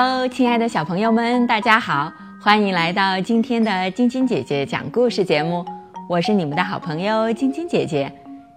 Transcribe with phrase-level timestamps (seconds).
[0.00, 5.66] Hello，亲爱的小朋友们，大家好，欢迎来到今天的晶晶姐姐讲故事节目。
[6.08, 8.08] 我是你们的好朋友晶晶姐姐。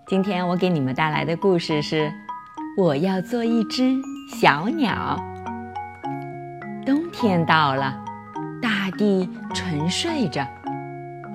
[0.06, 2.08] 今天我给你们带来的故事是
[2.78, 3.92] 《我要做一只
[4.40, 5.20] 小鸟》。
[6.86, 8.00] 冬天到了，
[8.62, 10.46] 大地沉睡着，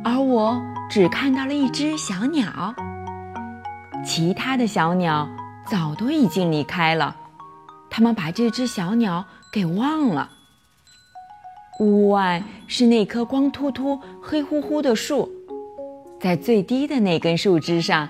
[0.05, 2.73] 而我只看到了一只小鸟。
[4.05, 5.29] 其他的小鸟
[5.67, 7.17] 早都已经离开了，
[7.91, 9.25] 它们把这只小鸟
[9.57, 10.29] 给忘了。
[11.81, 15.31] 屋外是那棵光秃秃、黑乎乎的树，
[16.21, 18.07] 在最低的那根树枝上，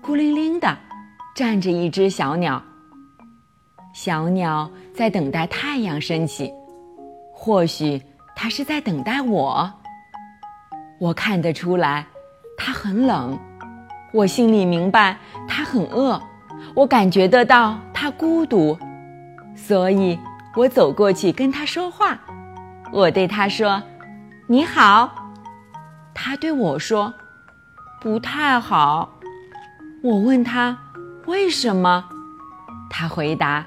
[0.00, 0.78] 孤零零的
[1.34, 2.62] 站着一只小鸟。
[3.92, 6.52] 小鸟在等待太阳升起。
[7.32, 8.00] 或许
[8.36, 9.68] 它是在等待我。
[11.00, 12.06] 我看得出来，
[12.56, 13.36] 它很冷。
[14.12, 15.18] 我心里明白，
[15.48, 16.22] 它很饿。
[16.72, 18.78] 我感觉得到它孤独，
[19.56, 20.16] 所以
[20.56, 22.18] 我走过去跟它说话。
[22.92, 23.82] 我对它说
[24.46, 25.32] ：“你好。”
[26.14, 27.12] 它对我说
[28.00, 29.18] ：“不太好。”
[30.02, 30.78] 我问它
[31.26, 32.04] 为什么，
[32.88, 33.64] 它回答：“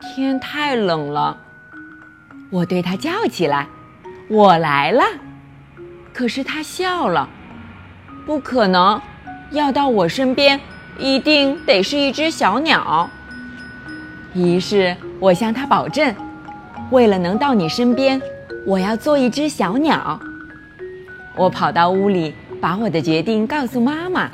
[0.00, 1.38] 天太冷了。”
[2.50, 3.66] 我对他叫起来
[4.28, 5.02] ：“我来了！”
[6.12, 7.26] 可是他笑了，
[8.26, 9.00] 不可能，
[9.52, 10.60] 要到我身边，
[10.98, 13.08] 一定得是一只小鸟。
[14.34, 16.14] 于是我向他保证
[16.90, 18.20] ：“为了能到你身边，
[18.66, 20.18] 我要做一只小鸟。”
[21.36, 24.30] 我跑到屋里，把我的决定告诉妈妈：“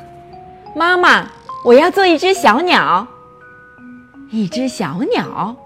[0.74, 1.26] 妈妈，
[1.64, 3.06] 我要做一只小鸟。”
[4.30, 5.56] 一只小鸟。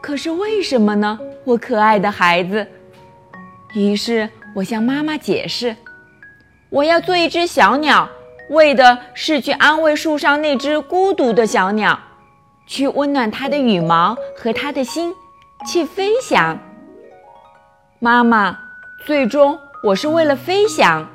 [0.00, 2.66] 可是为什么呢，我可爱的孩子？
[3.74, 5.74] 于是我向妈妈解释
[6.70, 8.08] ：“我要做一只小鸟，
[8.50, 11.98] 为的是去安慰树上那只孤独的小鸟，
[12.66, 15.14] 去温暖它的羽毛和它的心，
[15.66, 16.58] 去飞翔。”
[17.98, 18.58] 妈妈，
[19.06, 21.06] 最终我是为了飞翔。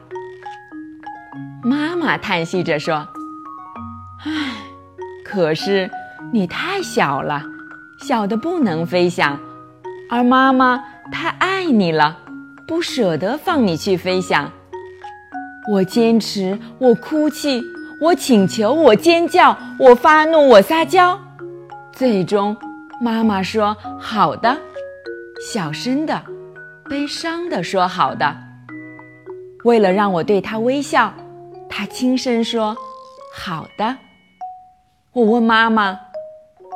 [1.64, 3.08] 妈妈叹息着说
[4.26, 4.32] ：“唉，
[5.24, 5.90] 可是
[6.34, 7.44] 你太小了。”
[8.02, 9.40] 小的不能飞翔，
[10.10, 12.18] 而妈妈太爱你了，
[12.68, 14.52] 不舍得放你去飞翔。
[15.72, 17.62] 我坚持，我哭泣，
[18.02, 21.20] 我请求，我尖叫，我发怒，我撒娇。
[22.02, 22.58] 最终，
[23.00, 24.58] 妈妈说：“好的。”
[25.54, 26.20] 小声的，
[26.90, 28.36] 悲伤的说：“好的。”
[29.66, 31.14] 为了让我对她微笑，
[31.70, 32.76] 她轻声说
[33.38, 33.96] ：“好的。”
[35.14, 36.00] 我问妈妈。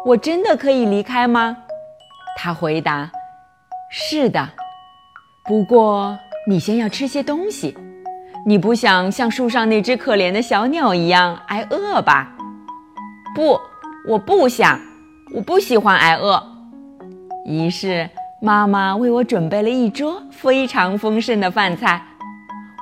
[0.05, 1.57] 我真的可以离开吗？
[2.37, 3.09] 他回答
[3.89, 4.47] ：“是的，
[5.43, 6.15] 不过
[6.47, 7.75] 你先要吃些东西。
[8.45, 12.31] 你不想像树上那只可怜的小鸟一样挨饿吧
[13.33, 13.59] ？”“不，
[14.07, 14.79] 我不想，
[15.33, 16.41] 我不喜欢挨饿。”
[17.45, 18.09] 于是
[18.41, 22.01] 妈妈为我准备了一桌非常丰盛的饭菜。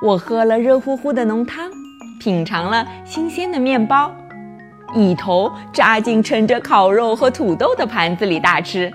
[0.02, 1.70] 我喝了热乎乎的浓汤，
[2.20, 4.10] 品尝了新鲜的面包。
[4.94, 8.92] 一头扎进盛着烤肉和土豆的盘子里大吃，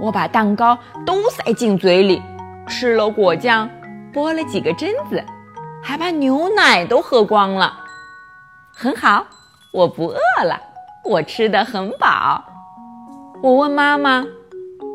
[0.00, 2.20] 我把蛋糕都塞进嘴里，
[2.66, 3.68] 吃了果酱，
[4.12, 5.22] 剥了几个榛子，
[5.82, 7.72] 还把牛奶都喝光了。
[8.72, 9.24] 很好，
[9.72, 10.60] 我不饿了，
[11.04, 12.42] 我吃的很饱。
[13.42, 14.24] 我问妈妈：“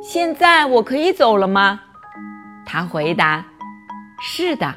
[0.02, 1.81] 现在我可以走了吗？”
[2.66, 3.44] 她回答
[4.24, 4.74] ：“是的，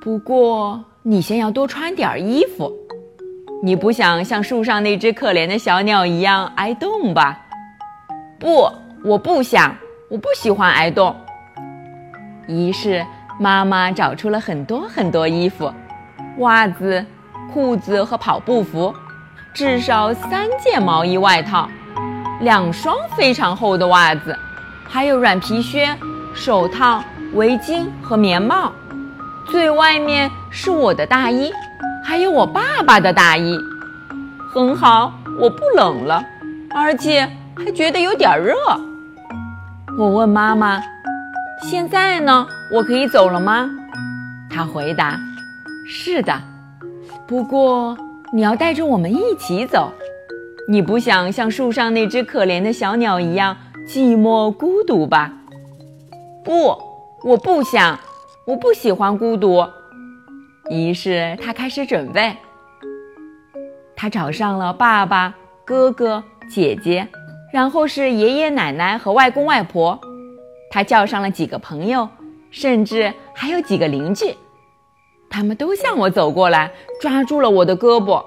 [0.00, 2.72] 不过你先要多穿点衣服。”
[3.60, 7.36] 你不想像树上那只可怜的小鸟一样挨冻吧？
[8.38, 8.70] 不，
[9.02, 9.74] 我不想，
[10.08, 11.12] 我不喜欢挨冻。
[12.46, 13.04] 于是
[13.40, 15.72] 妈妈找出了很多很多衣服，
[16.38, 17.04] 袜子、
[17.52, 18.94] 裤子和跑步服，
[19.52, 21.68] 至少三件毛衣外套，
[22.40, 24.36] 两双非常厚的袜子，
[24.88, 25.88] 还有软皮靴、
[26.34, 27.02] 手套、
[27.34, 28.72] 围巾和棉帽。
[29.46, 31.52] 最外面是我的大衣。
[32.04, 33.58] 还有我爸爸的大衣，
[34.54, 36.24] 很好，我不冷了，
[36.72, 38.54] 而且还觉得有点热。
[39.98, 40.80] 我问妈妈
[41.68, 42.46] ：“现在呢？
[42.72, 43.68] 我可以走了吗？”
[44.48, 45.18] 她回答
[45.84, 46.40] ：“是的，
[47.26, 47.98] 不过
[48.32, 49.92] 你要带着我们一起走。
[50.68, 55.32] 你不想像树上那只可怜的小鸟一样寂寞孤独吧
[56.44, 56.76] ？”“不，
[57.24, 57.98] 我不想，
[58.46, 59.64] 我不喜欢孤独。”
[60.70, 62.36] 于是他开始准备。
[63.94, 65.34] 他找上了爸爸、
[65.64, 67.06] 哥哥、姐姐，
[67.52, 69.98] 然后是爷爷奶奶和外公外婆。
[70.70, 72.08] 他叫上了几个朋友，
[72.50, 74.34] 甚至还有几个邻居。
[75.30, 76.70] 他们都向我走过来，
[77.00, 78.22] 抓住了我的胳膊。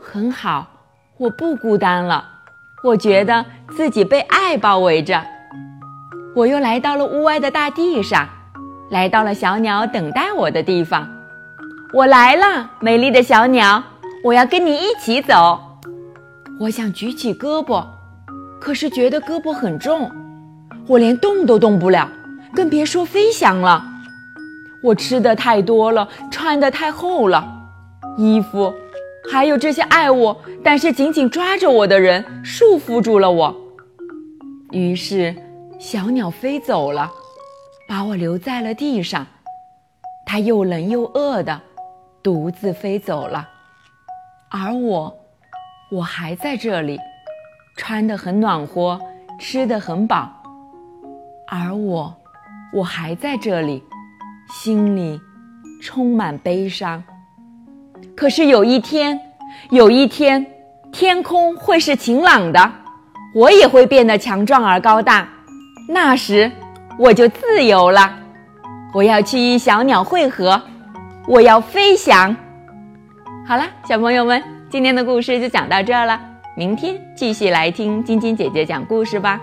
[0.00, 0.66] 很好，
[1.24, 2.22] 我不孤单了。
[2.82, 5.22] 我觉得自己被爱包围着。
[6.34, 8.28] 我又来到了屋外的大地上，
[8.90, 11.08] 来到了小鸟等待我的地方。
[11.94, 13.82] 我来了，美丽的小鸟，
[14.22, 15.58] 我要跟你一起走。
[16.60, 17.82] 我想举起胳膊，
[18.60, 20.10] 可是觉得胳膊很重，
[20.86, 22.06] 我连动都动不了，
[22.54, 23.82] 更别说飞翔了。
[24.82, 27.42] 我吃的太多了，穿的太厚了，
[28.18, 28.74] 衣服，
[29.30, 33.54] 还有这些爱我但是紧紧抓着我的人，束缚住了我。
[34.70, 35.34] 于是，
[35.78, 37.10] 小鸟飞走了，
[37.88, 39.26] 把我留在了地上。
[40.26, 41.60] 它又冷又饿的。
[42.22, 43.46] 独自飞走了，
[44.50, 45.14] 而我，
[45.90, 46.98] 我还在这里，
[47.76, 48.98] 穿得很暖和，
[49.38, 50.32] 吃得很饱。
[51.46, 52.16] 而我，
[52.72, 53.84] 我还在这里，
[54.50, 55.20] 心里
[55.82, 57.04] 充满悲伤。
[58.16, 59.20] 可是有一天，
[59.70, 60.44] 有一天，
[60.92, 62.72] 天空会是晴朗的，
[63.34, 65.28] 我也会变得强壮而高大。
[65.88, 66.50] 那时，
[66.98, 68.12] 我就自由了。
[68.94, 70.60] 我要去与小鸟会合。
[71.26, 72.34] 我要飞翔。
[73.46, 76.20] 好了，小朋友们，今天的故事就讲到这儿了。
[76.56, 79.40] 明天继续来听晶晶姐姐讲故事吧。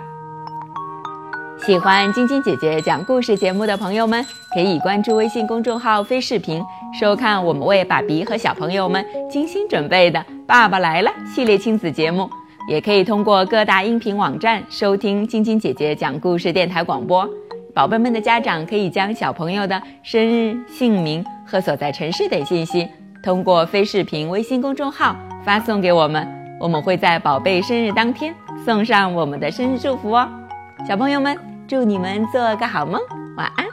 [1.65, 6.63] 喜欢晶晶姐姐讲故事节目的朋友们，可以关注微信公众号“飞视频”，
[6.99, 12.29] 收看我们为爸比和小朋友们精心准备的《爸爸来了》系列亲子节目。
[12.69, 17.27] 也可以通过各大音频网站收听晶晶姐姐讲故事电台广播。
[17.73, 22.87] 宝贝们的家长可以将小朋友的生日、姓名和所在城市等信息，
[23.23, 26.27] 通过非视频微信公众号发送给我们，
[26.59, 28.33] 我们会在宝贝生日当天
[28.63, 30.29] 送上我们的生日祝福哦。
[30.87, 31.35] 小朋友们，
[31.67, 33.01] 祝你们做个好梦，
[33.37, 33.70] 晚安。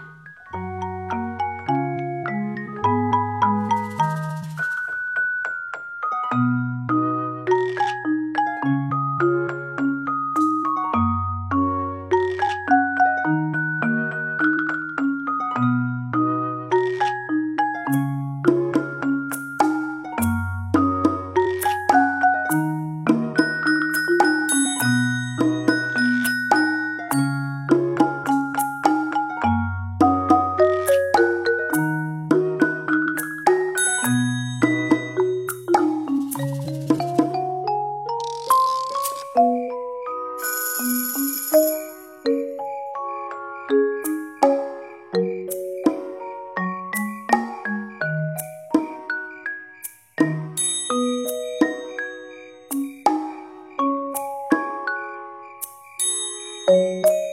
[56.78, 57.27] Música